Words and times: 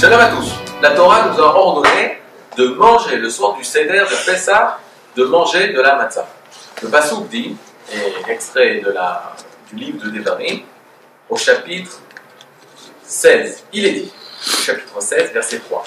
Shalom 0.00 0.20
à 0.20 0.28
tous. 0.28 0.54
La 0.80 0.92
Torah 0.92 1.26
nous 1.26 1.42
a 1.42 1.56
ordonné 1.56 2.20
de 2.56 2.68
manger 2.68 3.16
le 3.16 3.28
soir 3.28 3.56
du 3.56 3.64
Seder 3.64 4.04
de 4.08 4.24
Pessah, 4.24 4.78
de 5.16 5.24
manger 5.24 5.72
de 5.72 5.80
la 5.80 5.96
matzah. 5.96 6.24
Le 6.80 6.88
Passouk 6.88 7.28
dit, 7.28 7.56
et 7.92 8.30
extrait 8.30 8.80
du 9.72 9.76
livre 9.76 10.04
de 10.04 10.10
Devarim, 10.10 10.60
au 11.28 11.36
chapitre 11.36 11.98
16, 13.02 13.64
il 13.72 13.86
est 13.86 13.90
dit, 13.90 14.12
au 14.46 14.62
chapitre 14.62 15.00
16, 15.00 15.32
verset 15.32 15.58
3. 15.58 15.84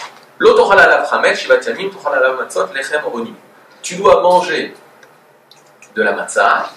Tu 3.82 3.96
dois 3.96 4.22
manger 4.22 4.74
de 5.96 6.02
la 6.02 6.12
matzah 6.12 6.70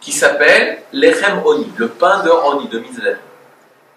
qui 0.00 0.12
s'appelle 0.12 0.82
lechem 0.92 1.42
oni, 1.44 1.72
le 1.76 1.88
pain 1.88 2.22
de 2.22 2.30
oni, 2.30 2.68
de 2.68 2.78
Mizraim. 2.78 3.18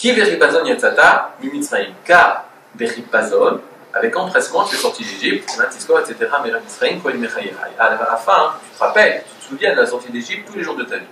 Qui 0.02 0.14
veripazon 0.14 0.66
yatzata 0.66 1.36
mimitzraim 1.44 1.94
Car 2.04 2.46
veripazon, 2.74 3.62
avec 3.94 4.18
empressement, 4.18 4.64
tu 4.64 4.76
es 4.76 4.80
sorti 4.80 5.04
d'Égypte, 5.04 5.56
Natiskor, 5.60 6.00
etc., 6.00 6.28
Mizraim, 6.44 7.00
Kohen 7.04 7.20
Mechayechai. 7.20 7.78
À 7.78 7.90
la 7.92 8.18
fin, 8.18 8.54
tu 8.64 8.76
te 8.76 8.84
rappelles, 8.84 9.24
tu 9.30 9.46
te 9.46 9.50
souviens 9.50 9.76
de 9.76 9.82
la 9.82 9.86
sortie 9.86 10.10
d'Égypte 10.10 10.48
tous 10.50 10.58
les 10.58 10.64
jours 10.64 10.76
de 10.76 10.86
ta 10.86 10.98
vie. 10.98 11.06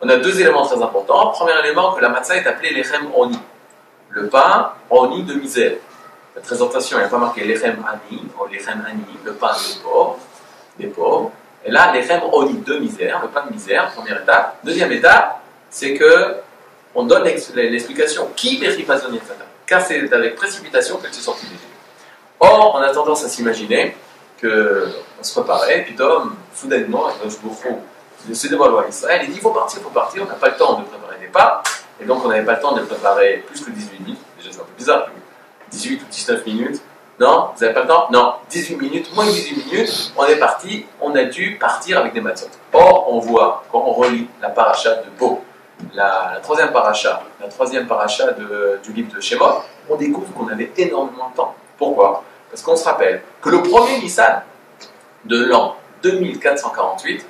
On 0.00 0.08
a 0.08 0.16
deux 0.16 0.40
éléments 0.40 0.64
très 0.64 0.82
importants. 0.82 1.32
Premier 1.32 1.58
élément, 1.62 1.92
que 1.92 2.00
la 2.00 2.08
matzah 2.08 2.38
est 2.38 2.46
appelée 2.46 2.70
lechem 2.70 3.10
oni, 3.14 3.38
le 4.08 4.28
pain 4.28 4.72
oni 4.88 5.24
de 5.24 5.34
misère. 5.34 5.76
La 6.34 6.40
présentation, 6.40 6.96
il 6.96 7.00
n'y 7.00 7.06
a 7.06 7.10
pas 7.10 7.18
marqué 7.18 7.44
lechem 7.44 7.76
ani, 7.86 8.22
ou 8.40 8.46
lechem 8.50 8.86
ani, 8.88 9.04
le 9.22 9.34
pain 9.34 9.52
des 9.52 9.82
pauvres, 9.82 10.18
des 10.78 10.86
pauvres. 10.86 11.32
Et 11.62 11.70
là, 11.70 11.92
lechem 11.92 12.22
oni 12.32 12.54
de 12.54 12.78
misère, 12.78 13.20
le 13.20 13.28
pain 13.28 13.44
de 13.46 13.52
misère, 13.52 13.92
première 13.92 14.22
étape. 14.22 14.60
Deuxième 14.64 14.92
étape, 14.92 15.42
c'est 15.68 15.92
que 15.92 16.36
on 16.98 17.04
donne 17.04 17.22
l'explication. 17.22 18.28
Qui 18.34 18.58
pas 18.84 19.00
Car 19.66 19.80
c'est 19.80 20.12
avec 20.12 20.34
précipitation 20.34 20.96
qu'elle 20.96 21.14
s'est 21.14 21.20
sortie 21.20 21.46
d'Égypte. 21.46 21.62
Or, 22.40 22.74
on 22.74 22.78
a 22.78 22.90
tendance 22.90 23.24
à 23.24 23.28
s'imaginer 23.28 23.96
qu'on 24.40 25.22
se 25.22 25.32
préparait, 25.32 25.84
puis 25.84 25.94
Tom, 25.94 26.34
soudainement, 26.54 27.06
il 28.28 28.36
se 28.36 28.48
dévoile 28.48 28.84
à 28.84 28.88
Israël, 28.88 29.20
il 29.24 29.30
dit 29.30 29.36
il 29.36 29.40
faut 29.40 29.50
partir, 29.50 29.78
il 29.80 29.84
faut 29.84 29.90
partir, 29.90 30.22
on 30.22 30.26
n'a 30.26 30.34
pas 30.34 30.48
le 30.48 30.56
temps 30.56 30.80
de 30.80 30.84
préparer 30.84 31.18
des 31.20 31.26
pas, 31.26 31.62
et 32.00 32.04
donc 32.04 32.24
on 32.24 32.28
n'avait 32.28 32.44
pas 32.44 32.54
le 32.54 32.60
temps 32.60 32.74
de 32.74 32.82
préparer 32.82 33.44
plus 33.46 33.60
que 33.60 33.70
18 33.70 34.00
minutes, 34.00 34.20
déjà 34.36 34.50
c'est 34.52 34.60
un 34.60 34.64
peu 34.64 34.72
bizarre, 34.76 35.08
18 35.70 36.02
ou 36.02 36.06
19 36.10 36.46
minutes, 36.46 36.80
non 37.20 37.50
Vous 37.54 37.62
n'avez 37.62 37.74
pas 37.74 37.82
le 37.82 37.88
temps? 37.88 38.06
Non 38.12 38.34
18 38.50 38.76
minutes, 38.76 39.14
moins 39.14 39.26
de 39.26 39.32
18 39.32 39.66
minutes, 39.66 40.12
on 40.16 40.24
est 40.24 40.36
parti, 40.36 40.86
on 41.00 41.14
a 41.16 41.24
dû 41.24 41.56
partir 41.58 41.98
avec 41.98 42.12
des 42.12 42.20
matzot. 42.20 42.46
Or, 42.72 43.12
on 43.12 43.18
voit, 43.18 43.64
quand 43.72 43.82
on 43.84 43.92
relit 43.92 44.28
la 44.40 44.50
paracha 44.50 44.94
de 44.94 45.10
Beau, 45.18 45.42
la, 45.94 46.38
troisième 46.42 46.72
paracha, 46.72 47.22
la 47.40 47.48
troisième 47.48 47.86
paracha 47.86 48.32
du 48.82 48.92
livre 48.92 49.14
de 49.14 49.20
Shemot, 49.20 49.62
on 49.88 49.96
découvre 49.96 50.32
qu'on 50.32 50.48
avait 50.48 50.72
énormément 50.76 51.30
de 51.30 51.36
temps. 51.36 51.54
Pourquoi? 51.76 52.24
Parce 52.50 52.62
qu'on 52.62 52.76
se 52.76 52.84
rappelle 52.84 53.22
que 53.40 53.50
le 53.50 53.62
premier 53.62 53.98
Nissan 53.98 54.42
de 55.24 55.44
l'an 55.44 55.76
2448, 56.02 57.26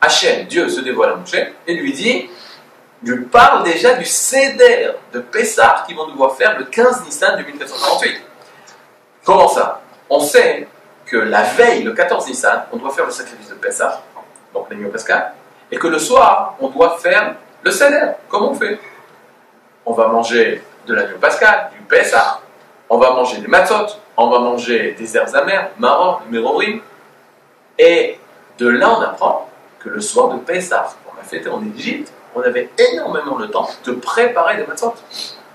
Hachem, 0.00 0.46
Dieu 0.46 0.68
se 0.68 0.80
dévoile 0.80 1.12
à 1.12 1.16
Moshe 1.16 1.34
et 1.66 1.74
lui 1.74 1.92
dit 1.92 2.28
lui 3.04 3.24
parle 3.24 3.64
déjà 3.64 3.94
du 3.94 4.04
Seder 4.04 4.92
de 5.12 5.18
Pessah 5.20 5.84
qu'ils 5.86 5.96
vont 5.96 6.06
devoir 6.06 6.36
faire 6.36 6.58
le 6.58 6.64
15 6.66 7.04
Nissan 7.04 7.36
2448. 7.36 8.22
Comment 9.24 9.48
ça? 9.48 9.80
On 10.08 10.20
sait 10.20 10.68
que 11.06 11.16
la 11.16 11.42
veille, 11.42 11.82
le 11.82 11.92
14 11.92 12.28
Nissan, 12.28 12.64
on 12.72 12.76
doit 12.76 12.90
faire 12.90 13.06
le 13.06 13.10
sacrifice 13.10 13.48
de 13.48 13.54
Pessah, 13.54 14.02
donc 14.54 14.70
l'agneau 14.70 14.88
pascal, 14.88 15.34
et 15.70 15.76
que 15.76 15.88
le 15.88 15.98
soir, 15.98 16.56
on 16.60 16.68
doit 16.68 16.98
faire 16.98 17.34
le 17.62 17.70
Seder. 17.70 18.12
Comment 18.28 18.50
on 18.50 18.54
fait? 18.54 18.78
On 19.84 19.92
va 19.92 20.08
manger 20.08 20.62
de 20.86 20.94
l'agneau 20.94 21.18
pascal, 21.18 21.70
du 21.72 21.80
Pessah, 21.82 22.40
on 22.88 22.98
va 22.98 23.12
manger 23.12 23.38
des 23.38 23.46
matzot, 23.46 23.86
on 24.16 24.28
va 24.30 24.38
manger 24.38 24.92
des 24.92 25.16
herbes 25.16 25.34
amères, 25.34 25.70
marron, 25.78 26.18
mérorim, 26.28 26.80
et 27.78 28.18
de 28.58 28.68
là 28.68 28.90
on 28.90 29.00
apprend 29.00 29.48
que 29.78 29.88
le 29.88 30.00
soir 30.00 30.28
de 30.28 30.38
Pessah, 30.38 30.94
on 31.06 31.20
a 31.20 31.24
fêté 31.24 31.48
en 31.48 31.62
Égypte, 31.76 32.12
on 32.34 32.42
avait 32.42 32.70
énormément 32.78 33.36
de 33.36 33.46
temps 33.46 33.68
de 33.84 33.92
préparer 33.92 34.56
des 34.56 34.66
matzot. 34.66 34.94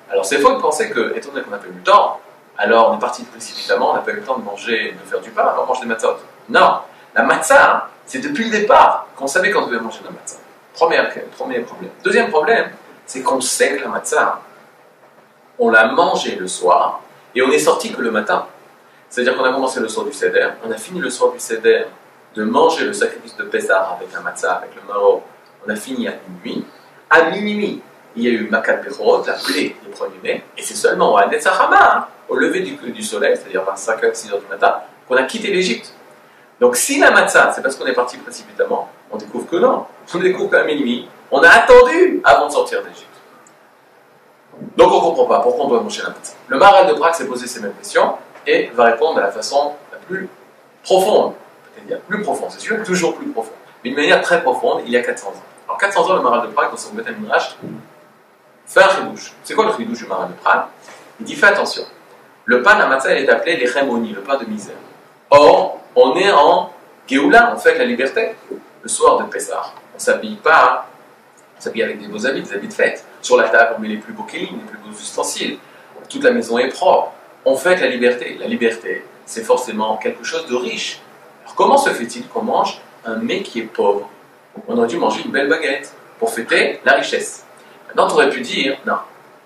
Alors 0.10 0.26
c'est 0.26 0.40
faux 0.40 0.54
de 0.54 0.62
penser 0.62 0.90
que, 0.90 1.16
étant 1.16 1.32
donné 1.32 1.44
qu'on 1.44 1.52
n'a 1.52 1.58
pas 1.58 1.68
eu 1.68 1.74
le 1.74 1.84
temps, 1.84 2.20
alors 2.58 2.92
on 2.92 2.98
est 2.98 3.00
parti 3.00 3.24
précipitamment, 3.24 3.92
on 3.92 3.96
n'a 3.96 4.02
pas 4.02 4.12
eu 4.12 4.16
le 4.16 4.24
temps 4.24 4.38
de 4.38 4.44
manger, 4.44 4.94
de 4.94 5.10
faire 5.10 5.20
du 5.20 5.30
pain, 5.30 5.44
alors 5.44 5.64
on 5.64 5.68
mange 5.68 5.82
des 5.82 5.86
matzot. 5.86 6.18
Non, 6.50 6.80
la 7.14 7.24
matzah, 7.24 7.90
c'est 8.06 8.20
depuis 8.20 8.46
le 8.46 8.60
départ 8.60 9.08
qu'on 9.16 9.28
savait 9.28 9.52
qu'on 9.52 9.66
devait 9.68 9.80
manger 9.80 10.00
de 10.00 10.06
la 10.06 10.12
matzah. 10.12 10.38
Premier, 10.78 11.02
premier 11.36 11.60
problème. 11.62 11.90
Deuxième 12.04 12.30
problème, 12.30 12.70
c'est 13.08 13.24
qu'on 13.24 13.42
sait 13.42 13.78
que 13.78 13.82
la 13.82 13.88
matzah, 13.88 14.42
on 15.58 15.72
l'a 15.72 15.88
mangé 15.88 16.36
le 16.36 16.48
soir 16.48 17.02
et 17.34 17.42
on 17.42 17.52
est 17.52 17.58
sorti 17.58 17.92
que 17.92 18.00
le 18.00 18.12
matin. 18.12 18.46
C'est-à-dire 19.10 19.36
qu'on 19.36 19.44
a 19.44 19.52
commencé 19.52 19.80
le 19.80 19.88
soir 19.88 20.06
du 20.06 20.14
Seder, 20.14 20.50
on 20.64 20.72
a 20.72 20.78
fini 20.78 21.00
le 21.00 21.10
soir 21.10 21.32
du 21.32 21.40
Seder 21.40 21.86
de 22.36 22.44
manger 22.44 22.86
le 22.86 22.94
sacrifice 22.94 23.36
de 23.36 23.44
Pessah 23.44 23.98
avec 23.98 24.14
la 24.14 24.20
matzah, 24.20 24.54
avec 24.54 24.76
le 24.76 24.82
maro, 24.88 25.24
on 25.66 25.70
a 25.72 25.76
fini 25.76 26.08
à 26.08 26.14
minuit. 26.30 26.64
À 27.10 27.32
minuit, 27.32 27.82
il 28.16 28.24
y 28.24 28.28
a 28.28 28.32
eu 28.32 28.48
Makat 28.48 28.78
Bechorot, 28.78 29.26
la 29.26 29.34
plaie 29.34 29.76
des 29.84 29.92
premiers-nés, 29.92 30.44
et 30.56 30.62
c'est 30.62 30.76
seulement 30.76 31.18
à 31.18 31.26
Netzachama, 31.26 31.98
hein, 31.98 32.08
au 32.30 32.36
lever 32.36 32.60
du, 32.60 32.76
du 32.76 33.02
soleil, 33.02 33.36
c'est-à-dire 33.36 33.64
vers 33.64 33.76
5h, 33.76 34.14
6h 34.14 34.40
du 34.42 34.48
matin, 34.48 34.76
qu'on 35.08 35.16
a 35.16 35.24
quitté 35.24 35.48
l'Égypte. 35.48 35.94
Donc 36.60 36.76
si 36.76 37.00
la 37.00 37.12
matzah, 37.12 37.52
c'est 37.54 37.62
parce 37.62 37.76
qu'on 37.76 37.86
est 37.86 37.94
parti 37.94 38.18
précipitamment, 38.18 38.90
on 39.12 39.18
découvre 39.18 39.48
que 39.48 39.58
non. 39.58 39.86
On 40.14 40.18
découvre 40.18 40.50
qu'à 40.50 40.64
minuit, 40.64 41.08
on 41.32 41.42
a 41.42 41.50
attendu 41.50 42.22
avant 42.24 42.48
de 42.48 42.52
sortir 42.52 42.82
d'Égypte. 42.82 43.06
Donc 44.76 44.92
on 44.92 44.96
ne 44.96 45.02
comprend 45.02 45.26
pas 45.26 45.40
pourquoi 45.42 45.66
on 45.66 45.68
doit 45.68 45.82
manger 45.82 46.02
la 46.02 46.10
matzah. 46.10 46.34
Le 46.48 46.58
maral 46.58 46.88
de 46.88 46.94
Prague 46.94 47.14
s'est 47.14 47.28
posé 47.28 47.46
ces 47.46 47.60
mêmes 47.60 47.74
questions 47.74 48.16
et 48.46 48.72
va 48.74 48.86
répondre 48.86 49.16
de 49.16 49.22
la 49.22 49.32
façon 49.32 49.74
la 49.92 49.98
plus 50.00 50.28
profonde. 50.84 51.34
C'est-à-dire 51.76 52.00
plus 52.02 52.22
profonde, 52.24 52.50
c'est 52.52 52.62
sûr, 52.62 52.82
toujours 52.84 53.16
plus 53.16 53.28
profonde. 53.28 53.54
Mais 53.84 53.92
d'une 53.92 54.00
manière 54.00 54.22
très 54.22 54.42
profonde, 54.42 54.82
il 54.86 54.92
y 54.92 54.98
a 54.98 55.02
400 55.02 55.28
ans. 55.28 55.34
Alors 55.68 55.78
400 55.78 56.10
ans, 56.10 56.16
le 56.16 56.22
maral 56.22 56.48
de 56.48 56.54
Prague, 56.54 56.72
dans 56.72 56.78
son 56.78 56.96
Beth 56.96 57.08
Midrash, 57.20 57.58
fait 58.66 58.84
un 58.84 58.90
chidouche. 58.90 59.34
C'est 59.44 59.54
quoi 59.54 59.66
le 59.66 59.74
chidouche 59.74 60.00
du 60.00 60.08
maral 60.08 60.30
de 60.30 60.34
Prague 60.34 60.64
Il 61.20 61.26
dit 61.26 61.36
fais 61.36 61.48
attention. 61.48 61.84
Le 62.46 62.64
pain 62.64 62.76
de 62.76 62.80
la 62.80 62.88
matzah, 62.88 63.14
est 63.14 63.30
appelé 63.30 63.58
les 63.58 63.66
le 63.66 64.22
pain 64.22 64.38
de 64.38 64.46
misère. 64.46 64.76
Or, 65.30 65.82
on 65.98 66.16
est 66.16 66.32
en 66.32 66.72
Géoula, 67.08 67.54
on 67.56 67.58
fait 67.58 67.76
la 67.78 67.86
liberté. 67.86 68.36
Le 68.84 68.88
soir 68.88 69.18
de 69.18 69.24
Pessah, 69.24 69.74
on 69.94 69.98
ne 69.98 70.00
s'habille 70.00 70.36
pas, 70.36 70.88
on 71.58 71.62
s'habille 71.62 71.82
avec 71.82 72.00
des 72.00 72.08
beaux 72.08 72.24
habits, 72.26 72.44
des 72.44 72.54
habits 72.54 72.68
de 72.68 72.74
fête. 72.74 73.04
Sur 73.22 73.36
la 73.36 73.50
table, 73.50 73.76
on 73.78 73.82
met 73.82 73.88
les 73.88 73.98
plus 73.98 74.14
beaux 74.14 74.24
kélim, 74.24 74.60
les 74.60 74.70
plus 74.70 74.78
beaux 74.78 74.96
ustensiles. 74.96 75.58
Toute 76.08 76.24
la 76.24 76.32
maison 76.32 76.60
est 76.60 76.70
propre. 76.70 77.12
On 77.44 77.58
fête 77.58 77.82
la 77.82 77.88
liberté. 77.88 78.38
La 78.40 78.46
liberté, 78.46 79.04
c'est 79.26 79.44
forcément 79.44 79.98
quelque 79.98 80.24
chose 80.24 80.46
de 80.46 80.56
riche. 80.56 81.02
Alors 81.44 81.56
comment 81.56 81.78
se 81.78 81.90
fait-il 81.90 82.28
qu'on 82.28 82.44
mange 82.44 82.80
un 83.04 83.16
mec 83.16 83.44
qui 83.44 83.60
est 83.60 83.64
pauvre? 83.64 84.08
On 84.68 84.78
aurait 84.78 84.88
dû 84.88 84.98
manger 84.98 85.24
une 85.26 85.32
belle 85.32 85.50
baguette 85.50 85.92
pour 86.20 86.32
fêter 86.32 86.80
la 86.86 86.94
richesse. 86.94 87.44
Maintenant, 87.88 88.08
tu 88.08 88.14
aurais 88.14 88.30
pu 88.30 88.42
dire, 88.42 88.78
non, 88.86 88.98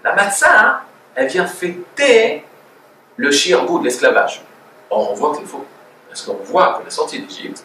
la 0.04 0.14
matzah, 0.14 0.82
elle 1.16 1.28
vient 1.28 1.46
fêter 1.46 2.44
le 3.16 3.32
shirbou 3.32 3.80
de 3.80 3.86
l'esclavage. 3.86 4.42
Or, 4.90 5.12
on 5.12 5.14
voit 5.16 5.32
que 5.32 5.38
c'est. 5.38 5.46
Parce 6.12 6.24
qu'on 6.24 6.44
voit 6.44 6.78
que 6.78 6.84
la 6.84 6.90
sortie 6.90 7.22
d'Égypte, 7.22 7.64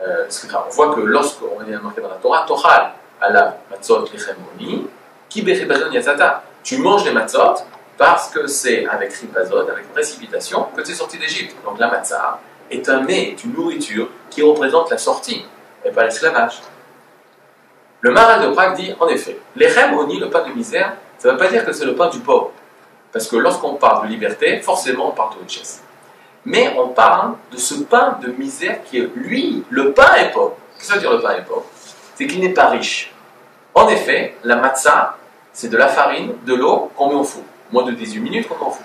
euh, 0.00 0.28
on 0.54 0.70
voit 0.70 0.94
que 0.94 1.00
lorsqu'on 1.00 1.60
est 1.66 1.76
marqué 1.82 2.00
dans 2.00 2.10
la 2.10 2.14
Torah, 2.14 2.44
Tochal, 2.46 2.92
à 3.20 3.28
la 3.28 3.58
matzot 3.68 4.04
lichemoni, 4.04 4.86
qui 5.28 5.42
yazata. 5.42 6.44
Tu 6.62 6.78
manges 6.78 7.04
les 7.04 7.10
matzot 7.10 7.64
parce 7.98 8.30
que 8.30 8.46
c'est 8.46 8.86
avec 8.86 9.12
ripazot, 9.14 9.68
avec 9.68 9.92
précipitation, 9.92 10.68
que 10.76 10.82
tu 10.82 10.92
es 10.92 10.94
sorti 10.94 11.18
d'Égypte. 11.18 11.56
Donc 11.64 11.80
la 11.80 11.90
matzah 11.90 12.38
est 12.70 12.88
un 12.88 13.00
mets, 13.00 13.34
une 13.44 13.52
nourriture 13.52 14.08
qui 14.30 14.42
représente 14.42 14.88
la 14.88 14.98
sortie, 14.98 15.44
et 15.84 15.90
pas 15.90 16.04
l'esclavage. 16.04 16.62
Le 18.00 18.12
maral 18.12 18.48
de 18.48 18.54
Prague 18.54 18.76
dit, 18.76 18.94
en 19.00 19.08
effet, 19.08 19.40
oni, 19.56 20.20
le 20.20 20.30
pain 20.30 20.46
de 20.48 20.52
misère, 20.52 20.94
ça 21.18 21.28
ne 21.28 21.32
veut 21.32 21.38
pas 21.38 21.48
dire 21.48 21.64
que 21.64 21.72
c'est 21.72 21.84
le 21.84 21.96
pain 21.96 22.08
du 22.10 22.20
pauvre. 22.20 22.52
Parce 23.12 23.26
que 23.26 23.36
lorsqu'on 23.36 23.74
parle 23.74 24.06
de 24.06 24.12
liberté, 24.12 24.60
forcément 24.60 25.08
on 25.08 25.12
parle 25.12 25.34
de 25.34 25.42
richesse 25.42 25.82
mais 26.44 26.74
on 26.76 26.88
parle 26.88 27.34
de 27.50 27.56
ce 27.56 27.74
pain 27.74 28.18
de 28.20 28.32
misère 28.32 28.82
qui 28.84 28.98
est, 28.98 29.10
lui, 29.14 29.64
le 29.70 29.92
pain 29.92 30.14
est 30.14 30.30
pauvre. 30.30 30.56
Qu'est-ce 30.76 30.80
que 30.80 30.86
ça 30.86 30.94
veut 30.94 31.00
dire 31.00 31.12
le 31.12 31.20
pain 31.20 31.36
est 31.36 31.42
pauvre? 31.42 31.64
C'est 32.16 32.26
qu'il 32.26 32.40
n'est 32.40 32.52
pas 32.52 32.68
riche. 32.68 33.12
En 33.74 33.88
effet, 33.88 34.36
la 34.42 34.56
matzah, 34.56 35.16
c'est 35.52 35.68
de 35.68 35.76
la 35.76 35.88
farine, 35.88 36.34
de 36.44 36.54
l'eau 36.54 36.90
qu'on 36.96 37.08
met 37.08 37.14
au 37.14 37.24
four. 37.24 37.42
Moins 37.70 37.84
de 37.84 37.92
18 37.92 38.20
minutes 38.20 38.48
qu'on 38.48 38.56
met 38.56 38.70
au. 38.70 38.76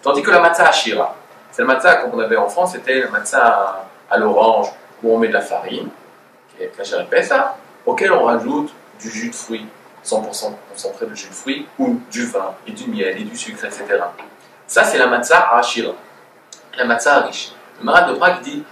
Tandis 0.00 0.22
que 0.22 0.30
la 0.30 0.40
matzah 0.40 0.68
ashira, 0.68 1.14
c'est 1.50 1.62
la 1.62 1.68
matzah 1.68 1.96
qu'on 1.96 2.18
avait 2.18 2.36
en 2.36 2.48
France, 2.48 2.72
c'était 2.72 3.00
la 3.00 3.10
matzah 3.10 3.84
à 4.10 4.18
l'orange, 4.18 4.68
où 5.02 5.14
on 5.14 5.18
met 5.18 5.28
de 5.28 5.32
la 5.32 5.40
farine, 5.40 5.88
qui 6.56 6.62
est 6.62 6.72
la 7.12 7.22
ça, 7.22 7.56
auquel 7.84 8.12
on 8.12 8.24
rajoute 8.24 8.72
du 9.00 9.10
jus 9.10 9.30
de 9.30 9.34
fruits, 9.34 9.66
100% 10.04 10.52
concentré 10.70 11.06
de 11.06 11.14
jus 11.14 11.28
de 11.28 11.34
fruits, 11.34 11.66
ou 11.78 12.00
du 12.10 12.26
vin, 12.26 12.54
et 12.66 12.72
du 12.72 12.88
miel, 12.88 13.20
et 13.20 13.24
du 13.24 13.36
sucre, 13.36 13.64
etc. 13.64 13.84
Ça, 14.66 14.84
c'est 14.84 14.98
la 14.98 15.06
matzah 15.06 15.54
ashira 15.56 15.92
la 16.76 16.84
matzah 16.84 17.20
riche. 17.20 17.52
Le 17.78 17.84
Marat 17.84 18.02
de 18.10 18.14
Prague 18.14 18.40
dit 18.42 18.62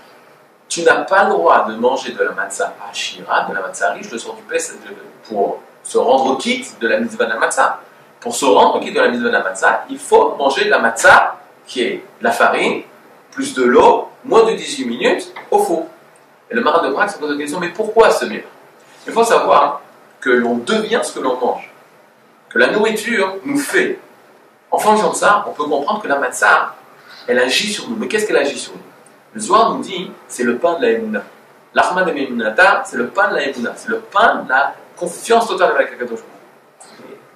Tu 0.68 0.82
n'as 0.82 1.02
pas 1.04 1.24
le 1.24 1.30
droit 1.30 1.66
de 1.68 1.74
manger 1.74 2.12
de 2.12 2.22
la 2.22 2.32
matzah 2.32 2.74
ashira, 2.90 3.46
de 3.48 3.54
la 3.54 3.60
matzah 3.60 3.92
riche, 3.92 4.10
le 4.10 4.18
soir 4.18 4.36
du 4.36 4.42
Pes, 4.42 4.74
pour 5.24 5.60
se 5.82 5.98
rendre 5.98 6.38
quitte 6.38 6.78
de 6.80 6.88
la 6.88 6.98
mitzvah 6.98 7.24
de 7.24 7.30
la 7.30 7.38
matzah. 7.38 7.80
Pour 8.20 8.34
se 8.34 8.44
rendre 8.44 8.80
quitte 8.80 8.94
de 8.94 9.00
la 9.00 9.08
mise 9.08 9.22
de 9.22 9.28
la 9.28 9.42
matzah, 9.42 9.84
il 9.88 9.98
faut 9.98 10.34
manger 10.36 10.66
de 10.66 10.70
la 10.70 10.78
matzah, 10.78 11.36
qui 11.66 11.82
est 11.82 12.04
la 12.20 12.30
farine, 12.30 12.82
plus 13.30 13.54
de 13.54 13.62
l'eau, 13.62 14.08
moins 14.24 14.44
de 14.44 14.52
18 14.52 14.84
minutes, 14.84 15.32
au 15.50 15.58
four. 15.58 15.86
Et 16.50 16.54
le 16.54 16.60
marin 16.62 16.86
de 16.86 16.92
Prague 16.92 17.08
se 17.08 17.18
pose 17.18 17.30
la 17.30 17.38
question, 17.38 17.60
mais 17.60 17.70
pourquoi 17.70 18.10
ce 18.10 18.26
miracle? 18.26 18.48
Il 19.06 19.12
faut 19.12 19.24
savoir 19.24 19.80
que 20.20 20.30
l'on 20.30 20.56
devient 20.58 21.00
ce 21.02 21.12
que 21.12 21.20
l'on 21.20 21.38
mange. 21.38 21.70
Que 22.50 22.58
la 22.58 22.70
nourriture 22.72 23.36
nous 23.44 23.58
fait. 23.58 23.98
En 24.70 24.78
fonction 24.78 25.10
de 25.10 25.14
ça, 25.14 25.44
on 25.48 25.52
peut 25.52 25.64
comprendre 25.64 26.02
que 26.02 26.08
la 26.08 26.18
matzah, 26.18 26.74
elle 27.30 27.38
agit 27.38 27.72
sur 27.72 27.88
nous. 27.88 27.96
Mais 27.96 28.08
qu'est-ce 28.08 28.26
qu'elle 28.26 28.36
agit 28.36 28.58
sur 28.58 28.72
nous 28.72 28.80
Le 29.34 29.40
Zohar 29.40 29.74
nous 29.74 29.82
dit, 29.82 30.10
c'est 30.26 30.42
le 30.42 30.58
pain 30.58 30.78
de 30.78 30.82
la 30.82 30.90
Emouna. 30.92 31.22
L'Achmad 31.72 32.06
de 32.06 32.12
Memunata, 32.12 32.82
c'est 32.84 32.96
le 32.96 33.06
pain 33.08 33.28
de 33.28 33.36
la 33.36 33.48
Emouna. 33.48 33.72
C'est 33.76 33.88
le 33.88 34.00
pain 34.00 34.42
de 34.42 34.48
la 34.48 34.74
confiance 34.96 35.46
totale 35.46 35.72
avec 35.72 35.92
la 35.92 35.96
Kadosh 35.98 36.20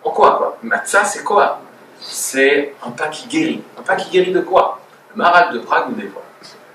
En 0.03 0.11
quoi, 0.11 0.37
quoi 0.37 0.59
Matzah, 0.63 1.05
c'est 1.05 1.23
quoi 1.23 1.61
C'est 2.01 2.75
un 2.85 2.91
pain 2.91 3.09
qui 3.09 3.29
guérit. 3.29 3.63
Un 3.79 3.83
pain 3.83 3.95
qui 3.95 4.11
guérit 4.11 4.33
de 4.33 4.41
quoi 4.41 4.81
Le 5.15 5.23
Maral 5.23 5.55
de 5.55 5.61
Prague 5.61 5.91
nous 5.91 5.95
dévoile. 5.95 6.25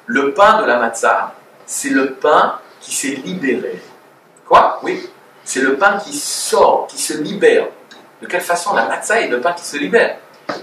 Le 0.06 0.34
pain 0.34 0.62
de 0.62 0.66
la 0.66 0.80
matzah, 0.80 1.36
c'est 1.68 1.90
le 1.90 2.14
pain 2.14 2.60
qui 2.82 2.96
s'est 2.96 3.22
libéré. 3.24 3.80
Quoi 4.48 4.80
Oui. 4.82 5.08
C'est 5.44 5.62
le 5.62 5.76
pain 5.76 5.98
qui 5.98 6.14
sort, 6.14 6.88
qui 6.88 6.98
se 7.00 7.14
libère. 7.14 7.68
De 8.22 8.28
quelle 8.28 8.42
façon 8.42 8.74
la 8.74 8.88
matzah 8.88 9.22
est 9.22 9.28
le 9.28 9.40
pain 9.40 9.54
qui 9.54 9.66
se 9.66 9.78
libère? 9.78 10.18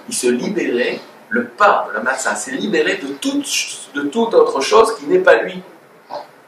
Il 0.08 0.14
se 0.14 0.26
libérait, 0.26 0.99
le 1.36 1.44
pain 1.44 1.84
de 1.88 1.92
la 1.92 2.00
matzah 2.00 2.34
s'est 2.34 2.52
libéré 2.52 2.96
de 2.96 3.08
toute, 3.08 4.34
autre 4.34 4.60
chose 4.62 4.96
qui 4.96 5.06
n'est 5.06 5.18
pas 5.18 5.36
lui. 5.42 5.62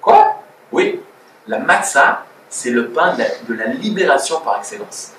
Quoi? 0.01 0.37
Oui. 0.73 1.01
La 1.47 1.59
matzah, 1.59 2.25
c'est 2.49 2.71
le 2.71 2.89
pain 2.89 3.15
de 3.49 3.55
la, 3.55 3.67
libération 3.67 4.41
par 4.41 4.59
excellence. 4.59 5.13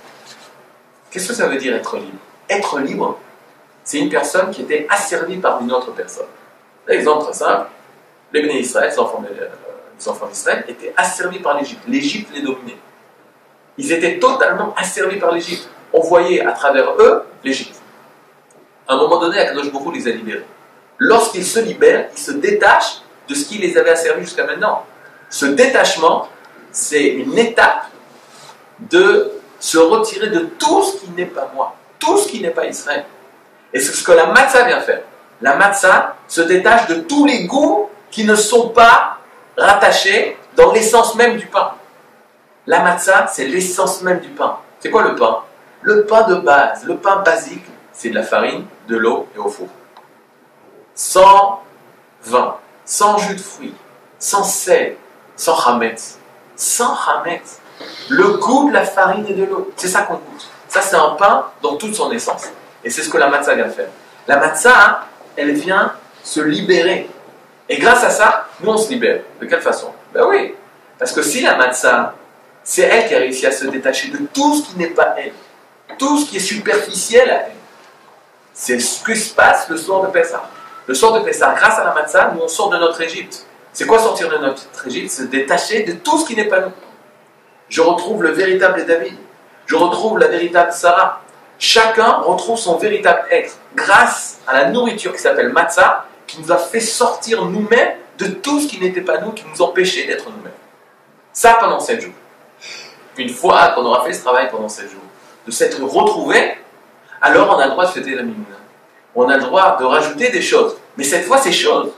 Qu'est-ce 1.11 1.27
que 1.27 1.33
ça 1.33 1.47
veut 1.47 1.57
dire 1.57 1.75
être 1.75 1.97
libre? 1.97 2.17
Être 2.49 2.79
libre, 2.79 3.19
c'est 3.83 3.99
une 3.99 4.09
personne 4.09 4.49
qui 4.49 4.63
était 4.63 4.87
asservie 4.89 5.37
par 5.37 5.61
une 5.61 5.71
autre 5.71 5.91
personne. 5.91 6.25
Exemple 6.87 7.25
très 7.25 7.33
simple, 7.33 7.67
les 8.33 8.41
bénis 8.41 8.61
Israël, 8.61 8.91
les 8.91 8.99
enfants, 8.99 10.27
d'Israël, 10.27 10.65
étaient 10.67 10.93
asservis 10.97 11.39
par 11.39 11.59
l'Égypte. 11.59 11.83
L'Égypte 11.87 12.29
les 12.33 12.41
dominait. 12.41 12.77
Ils 13.77 13.91
étaient 13.91 14.17
totalement 14.17 14.73
asservis 14.75 15.19
par 15.19 15.31
l'Égypte. 15.31 15.69
On 15.93 16.01
voyait 16.01 16.43
à 16.43 16.53
travers 16.53 16.93
eux 16.99 17.23
l'Égypte. 17.43 17.68
À 18.89 18.95
un 18.95 18.97
moment 18.97 19.19
donné, 19.19 19.37
Akadosh 19.37 19.71
Baruch 19.71 19.93
les 19.93 20.07
a 20.07 20.11
libérés. 20.11 20.45
Lorsqu'ils 20.97 21.45
se 21.45 21.59
libèrent, 21.59 22.09
ils 22.11 22.19
se 22.19 22.31
détachent 22.31 23.01
de 23.27 23.35
ce 23.35 23.45
qui 23.45 23.59
les 23.59 23.77
avait 23.77 23.91
asservis 23.91 24.23
jusqu'à 24.23 24.45
maintenant. 24.45 24.83
Ce 25.29 25.45
détachement, 25.45 26.27
c'est 26.71 27.05
une 27.05 27.37
étape 27.37 27.85
de 28.79 29.31
se 29.59 29.77
retirer 29.77 30.31
de 30.31 30.39
tout 30.57 30.81
ce 30.81 30.97
qui 30.97 31.11
n'est 31.11 31.27
pas 31.27 31.51
moi, 31.53 31.75
tout 31.99 32.17
ce 32.17 32.29
qui 32.29 32.41
n'est 32.41 32.49
pas 32.49 32.65
Israël. 32.65 33.05
Et 33.71 33.79
c'est 33.79 33.93
ce 33.93 34.03
que 34.03 34.11
la 34.11 34.25
matzah 34.25 34.63
vient 34.63 34.81
faire. 34.81 35.01
La 35.39 35.55
matzah 35.55 36.15
se 36.27 36.41
détache 36.41 36.87
de 36.87 36.95
tous 36.95 37.27
les 37.27 37.45
goûts 37.45 37.91
qui 38.09 38.23
ne 38.23 38.33
sont 38.33 38.69
pas 38.69 39.19
rattachés 39.55 40.35
dans 40.55 40.71
l'essence 40.71 41.13
même 41.13 41.37
du 41.37 41.45
pain. 41.45 41.75
La 42.65 42.79
matzah, 42.79 43.27
c'est 43.27 43.45
l'essence 43.45 44.01
même 44.01 44.19
du 44.19 44.29
pain. 44.29 44.57
C'est 44.79 44.89
quoi 44.89 45.03
le 45.03 45.13
pain? 45.13 45.43
Le 45.83 46.05
pain 46.05 46.23
de 46.27 46.35
base, 46.35 46.85
le 46.85 46.97
pain 46.97 47.17
basique, 47.17 47.65
c'est 47.99 48.09
de 48.09 48.15
la 48.15 48.23
farine, 48.23 48.65
de 48.87 48.95
l'eau 48.95 49.27
et 49.35 49.39
au 49.39 49.49
four. 49.49 49.67
Sans 50.95 51.61
vin, 52.23 52.55
sans 52.85 53.17
jus 53.17 53.35
de 53.35 53.41
fruits, 53.41 53.73
sans 54.17 54.43
sel, 54.43 54.95
sans 55.35 55.59
hametz. 55.67 56.17
Sans 56.55 56.95
hametz. 56.95 57.59
Le 58.07 58.37
goût 58.37 58.69
de 58.69 58.73
la 58.73 58.85
farine 58.85 59.25
et 59.27 59.33
de 59.33 59.43
l'eau, 59.43 59.69
c'est 59.75 59.89
ça 59.89 60.03
qu'on 60.03 60.13
goûte. 60.13 60.47
Ça, 60.69 60.81
c'est 60.81 60.95
un 60.95 61.09
pain 61.11 61.47
dans 61.61 61.75
toute 61.75 61.93
son 61.93 62.09
essence. 62.13 62.49
Et 62.85 62.89
c'est 62.89 63.01
ce 63.01 63.09
que 63.09 63.17
la 63.17 63.27
matzah 63.27 63.55
vient 63.55 63.67
faire. 63.67 63.89
La 64.27 64.37
matzah, 64.37 65.05
elle 65.35 65.51
vient 65.51 65.91
se 66.23 66.39
libérer. 66.39 67.09
Et 67.67 67.79
grâce 67.79 68.05
à 68.05 68.11
ça, 68.11 68.47
nous 68.61 68.71
on 68.71 68.77
se 68.77 68.89
libère. 68.89 69.23
De 69.41 69.45
quelle 69.45 69.61
façon? 69.61 69.93
Ben 70.13 70.25
oui, 70.25 70.55
parce 70.97 71.11
que 71.11 71.21
si 71.21 71.41
la 71.41 71.57
matzah, 71.57 72.13
c'est 72.63 72.83
elle 72.83 73.09
qui 73.09 73.15
a 73.15 73.19
réussi 73.19 73.45
à 73.45 73.51
se 73.51 73.65
détacher 73.65 74.07
de 74.09 74.19
tout 74.33 74.55
ce 74.55 74.69
qui 74.69 74.77
n'est 74.77 74.87
pas 74.87 75.15
elle, 75.17 75.33
tout 75.97 76.17
ce 76.17 76.29
qui 76.29 76.37
est 76.37 76.39
superficiel 76.39 77.29
à 77.29 77.47
elle. 77.47 77.58
C'est 78.61 78.77
ce 78.77 79.01
qui 79.05 79.15
se 79.15 79.33
passe 79.33 79.69
le 79.69 79.77
soir 79.77 80.01
de 80.01 80.07
Pessah. 80.07 80.43
Le 80.85 80.93
soir 80.93 81.13
de 81.13 81.21
Pessah, 81.21 81.55
grâce 81.57 81.79
à 81.79 81.85
la 81.85 81.93
matzah, 81.93 82.33
nous 82.35 82.41
on 82.41 82.47
sort 82.49 82.69
de 82.69 82.77
notre 82.77 82.99
Égypte. 82.99 83.45
C'est 83.71 83.85
quoi 83.85 83.99
sortir 83.99 84.29
de 84.29 84.37
notre 84.37 84.85
Égypte? 84.85 85.11
Se 85.11 85.23
détacher 85.23 85.83
de 85.83 85.93
tout 85.93 86.17
ce 86.17 86.27
qui 86.27 86.35
n'est 86.35 86.49
pas 86.49 86.59
nous. 86.59 86.73
Je 87.69 87.79
retrouve 87.79 88.21
le 88.21 88.31
véritable 88.31 88.85
David. 88.85 89.13
Je 89.65 89.77
retrouve 89.77 90.19
la 90.19 90.27
véritable 90.27 90.73
Sarah. 90.73 91.21
Chacun 91.57 92.17
retrouve 92.17 92.59
son 92.59 92.75
véritable 92.75 93.23
être 93.31 93.57
grâce 93.75 94.39
à 94.45 94.53
la 94.53 94.65
nourriture 94.71 95.13
qui 95.13 95.21
s'appelle 95.21 95.53
matzah, 95.53 96.03
qui 96.27 96.41
nous 96.41 96.51
a 96.51 96.57
fait 96.57 96.81
sortir 96.81 97.45
nous-mêmes 97.45 97.93
de 98.17 98.25
tout 98.25 98.59
ce 98.59 98.67
qui 98.67 98.77
n'était 98.81 98.99
pas 98.99 99.19
nous, 99.21 99.31
qui 99.31 99.45
nous 99.45 99.61
empêchait 99.61 100.05
d'être 100.05 100.25
nous-mêmes. 100.29 100.51
Ça 101.31 101.53
pendant 101.61 101.79
sept 101.79 102.01
jours. 102.01 102.13
Une 103.15 103.29
fois 103.29 103.69
qu'on 103.69 103.85
aura 103.85 104.03
fait 104.03 104.11
ce 104.11 104.21
travail 104.21 104.49
pendant 104.51 104.67
sept 104.67 104.91
jours, 104.91 104.99
de 105.47 105.51
s'être 105.51 105.81
retrouvé, 105.81 106.57
alors 107.21 107.55
on 107.55 107.59
a 107.59 107.65
le 107.65 107.71
droit 107.71 107.85
de 107.85 107.91
fêter 107.91 108.15
la 108.15 108.23
Mimouna. 108.23 108.57
On 109.15 109.27
a 109.27 109.37
le 109.37 109.43
droit 109.43 109.77
de 109.77 109.85
rajouter 109.85 110.29
des 110.29 110.41
choses. 110.41 110.77
Mais 110.97 111.03
cette 111.03 111.25
fois, 111.25 111.37
ces 111.37 111.51
choses, 111.51 111.91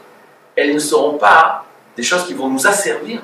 elles 0.55 0.73
ne 0.73 0.79
seront 0.79 1.17
pas 1.17 1.65
des 1.95 2.03
choses 2.03 2.25
qui 2.25 2.33
vont 2.33 2.49
nous 2.49 2.65
asservir. 2.67 3.21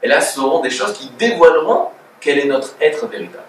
Elles 0.00 0.22
seront 0.22 0.60
des 0.60 0.70
choses 0.70 0.92
qui 0.92 1.10
dévoileront 1.18 1.88
quel 2.20 2.38
est 2.38 2.46
notre 2.46 2.74
être 2.80 3.06
véritable. 3.06 3.42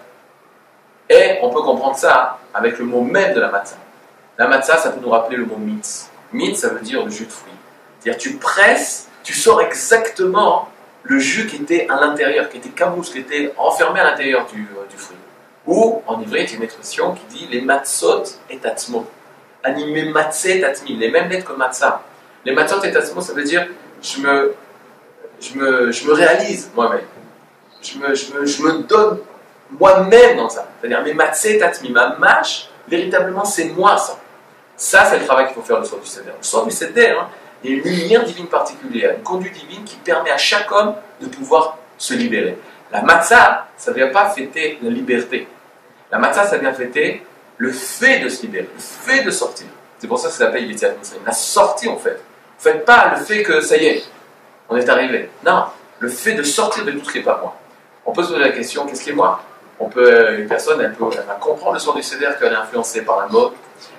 Et 1.08 1.38
on 1.42 1.50
peut 1.50 1.62
comprendre 1.62 1.96
ça 1.96 2.38
avec 2.52 2.78
le 2.78 2.84
mot 2.84 3.00
même 3.00 3.34
de 3.34 3.40
la 3.40 3.48
matzah. 3.48 3.76
La 4.38 4.48
matzah, 4.48 4.76
ça 4.76 4.90
peut 4.90 5.00
nous 5.00 5.10
rappeler 5.10 5.36
le 5.36 5.46
mot 5.46 5.56
mitz. 5.56 6.10
Mitz, 6.32 6.60
ça 6.60 6.68
veut 6.68 6.80
dire 6.80 7.04
le 7.04 7.10
jus 7.10 7.26
de 7.26 7.32
fruits. 7.32 7.52
C'est-à-dire, 8.00 8.20
tu 8.20 8.34
presses, 8.36 9.08
tu 9.22 9.32
sors 9.32 9.60
exactement 9.62 10.68
le 11.04 11.18
jus 11.18 11.46
qui 11.46 11.56
était 11.56 11.86
à 11.88 12.00
l'intérieur, 12.00 12.48
qui 12.48 12.58
était 12.58 12.68
camousse, 12.70 13.10
qui 13.10 13.18
était 13.18 13.52
enfermé 13.56 14.00
à 14.00 14.04
l'intérieur 14.04 14.46
du, 14.46 14.68
euh, 14.76 14.84
du, 14.90 14.96
fruit. 14.96 15.16
Ou, 15.66 16.02
en 16.06 16.20
hébreu, 16.20 16.38
il 16.38 16.50
y 16.50 16.52
a 16.52 16.56
une 16.56 16.62
expression 16.62 17.14
qui 17.14 17.38
dit 17.38 17.48
les 17.50 17.60
matzot 17.60 18.22
et 18.48 18.58
tatzmo. 18.58 19.06
Animé 19.64 20.04
matzé 20.04 20.58
et 20.58 20.60
tatmi, 20.60 20.96
les 20.96 21.10
mêmes 21.10 21.28
lettres 21.28 21.52
que 21.52 21.56
matzah. 21.56 22.02
Les 22.44 22.52
matzot 22.52 22.82
et 22.84 22.92
tatzmo, 22.92 23.20
ça 23.20 23.32
veut 23.32 23.42
dire 23.42 23.66
je 24.00 24.20
me, 24.20 24.54
je 25.40 25.58
me, 25.58 25.90
je 25.90 26.06
me 26.06 26.12
réalise 26.12 26.70
moi-même. 26.74 27.00
Je 27.82 27.98
me, 27.98 28.14
je, 28.14 28.32
me, 28.32 28.46
je 28.46 28.62
me 28.62 28.82
donne 28.84 29.18
moi-même 29.70 30.36
dans 30.36 30.48
ça. 30.48 30.68
C'est-à-dire, 30.80 31.02
mes 31.02 31.14
matzé 31.14 31.58
tatmi, 31.58 31.90
ma 31.90 32.16
mâche, 32.16 32.68
véritablement, 32.86 33.44
c'est 33.44 33.70
moi 33.70 33.96
ça. 33.98 34.18
Ça, 34.76 35.06
c'est 35.06 35.18
le 35.18 35.24
travail 35.24 35.46
qu'il 35.46 35.54
faut 35.54 35.62
faire 35.62 35.80
le 35.80 35.84
soir 35.84 36.00
du 36.00 36.06
Seder. 36.06 36.32
Le 36.38 36.44
soir 36.44 36.64
du 36.64 36.70
Seder, 36.70 37.16
hein, 37.18 37.28
il 37.64 37.70
y 37.70 37.74
a 37.74 37.76
une 37.78 37.82
lumière 37.82 38.24
divine 38.24 38.46
particulière, 38.46 39.14
une 39.16 39.22
conduite 39.22 39.54
divine 39.54 39.82
qui 39.84 39.96
permet 39.96 40.30
à 40.30 40.36
chaque 40.36 40.70
homme 40.70 40.94
de 41.20 41.26
pouvoir 41.26 41.78
se 41.98 42.14
libérer. 42.14 42.58
La 42.92 43.02
matzah, 43.02 43.66
ça 43.76 43.90
ne 43.90 43.96
vient 43.96 44.08
pas 44.08 44.28
fêter 44.28 44.78
la 44.82 44.90
liberté. 44.90 45.48
La 46.10 46.18
matzah, 46.18 46.46
ça 46.46 46.58
vient 46.58 46.72
fêter 46.72 47.24
le 47.58 47.72
fait 47.72 48.20
de 48.20 48.28
se 48.28 48.42
libérer, 48.42 48.68
le 48.74 48.80
fait 48.80 49.22
de 49.22 49.30
sortir. 49.30 49.66
C'est 49.98 50.06
pour 50.06 50.18
ça 50.18 50.28
que 50.28 50.34
ça 50.34 50.44
s'appelle 50.44 50.66
Mitzrayim. 50.66 50.96
La 51.24 51.32
sortie, 51.32 51.88
en 51.88 51.96
fait. 51.96 52.20
Vous 52.58 52.62
faites 52.70 52.84
pas 52.84 53.14
le 53.16 53.24
fait 53.24 53.42
que 53.42 53.60
ça 53.60 53.76
y 53.76 53.86
est, 53.86 54.04
on 54.68 54.76
est 54.76 54.88
arrivé. 54.88 55.30
Non, 55.44 55.64
le 55.98 56.08
fait 56.08 56.34
de 56.34 56.42
sortir 56.42 56.84
de 56.84 56.92
tout 56.92 57.04
ce 57.04 57.12
qui 57.12 57.18
n'est 57.18 57.24
pas 57.24 57.38
moi. 57.40 57.56
On 58.04 58.12
peut 58.12 58.22
se 58.22 58.28
poser 58.28 58.40
la 58.40 58.50
question, 58.50 58.86
qu'est-ce 58.86 59.02
qui 59.02 59.10
est 59.10 59.14
moi? 59.14 59.42
On 59.78 59.88
peut, 59.88 60.38
Une 60.38 60.46
personne, 60.46 60.80
elle, 60.80 60.94
peut, 60.94 61.04
va 61.04 61.34
comprendre 61.34 61.74
le 61.74 61.78
soir 61.78 61.96
du 61.96 62.02
Seder 62.02 62.30
qu'elle 62.38 62.52
est 62.52 62.56
influencée 62.56 63.02
par 63.02 63.20
la 63.20 63.26
mode, 63.26 63.52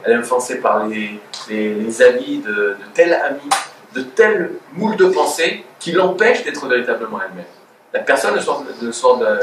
elle 0.03 0.13
est 0.13 0.15
influencée 0.15 0.59
par 0.59 0.87
les, 0.87 1.19
les, 1.49 2.01
avis 2.01 2.39
de, 2.39 2.51
de 2.51 2.75
tel 2.93 3.13
ami, 3.13 3.49
de 3.93 4.01
tel 4.01 4.53
moule 4.73 4.95
de 4.95 5.05
pensée 5.05 5.65
qui 5.79 5.91
l'empêche 5.91 6.43
d'être 6.43 6.65
véritablement 6.67 7.19
elle-même. 7.21 7.45
La 7.93 7.99
personne, 7.99 8.33
le 8.35 8.41
soir, 8.41 8.63
soir 8.91 9.17
de, 9.17 9.39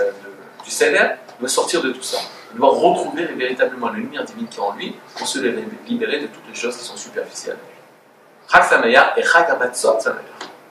du 0.64 0.70
Seder, 0.70 1.06
doit 1.38 1.48
sortir 1.48 1.82
de 1.82 1.90
tout 1.90 2.02
ça. 2.02 2.18
Elle 2.54 2.60
doit 2.60 2.70
retrouver 2.70 3.24
véritablement 3.24 3.88
la 3.88 3.94
lumière 3.98 4.24
divine 4.24 4.46
qui 4.46 4.58
est 4.58 4.62
en 4.62 4.76
lui 4.76 4.94
pour 5.18 5.26
se 5.26 5.40
libérer 5.40 6.20
de 6.20 6.26
toutes 6.28 6.46
les 6.48 6.54
choses 6.54 6.76
qui 6.76 6.84
sont 6.84 6.96
superficielles. 6.96 7.58
Chag 8.48 8.62
Samaya 8.62 9.18
et 9.18 9.24
Chag. 9.24 9.48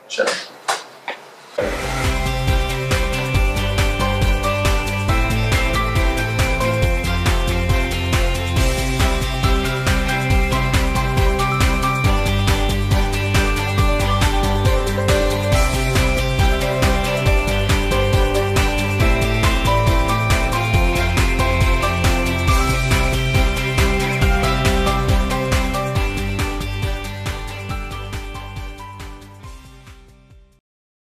Shalom. 0.07 0.52